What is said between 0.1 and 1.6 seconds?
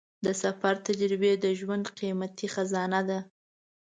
د سفر تجربې د